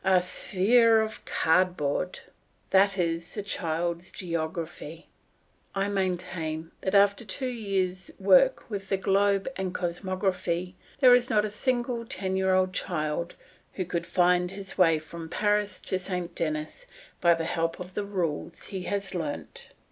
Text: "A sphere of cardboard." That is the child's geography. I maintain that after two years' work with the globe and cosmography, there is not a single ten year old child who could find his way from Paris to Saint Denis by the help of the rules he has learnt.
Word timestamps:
"A 0.03 0.19
sphere 0.19 0.99
of 0.99 1.23
cardboard." 1.25 2.21
That 2.71 2.97
is 2.97 3.35
the 3.35 3.43
child's 3.43 4.11
geography. 4.11 5.09
I 5.75 5.89
maintain 5.89 6.71
that 6.81 6.95
after 6.95 7.23
two 7.23 7.45
years' 7.45 8.09
work 8.19 8.67
with 8.67 8.89
the 8.89 8.97
globe 8.97 9.47
and 9.55 9.75
cosmography, 9.75 10.73
there 11.01 11.13
is 11.13 11.29
not 11.29 11.45
a 11.45 11.51
single 11.51 12.03
ten 12.03 12.35
year 12.35 12.55
old 12.55 12.73
child 12.73 13.35
who 13.73 13.85
could 13.85 14.07
find 14.07 14.49
his 14.49 14.75
way 14.75 14.97
from 14.97 15.29
Paris 15.29 15.79
to 15.81 15.99
Saint 15.99 16.33
Denis 16.33 16.87
by 17.19 17.35
the 17.35 17.45
help 17.45 17.79
of 17.79 17.93
the 17.93 18.03
rules 18.03 18.63
he 18.69 18.81
has 18.85 19.13
learnt. 19.13 19.69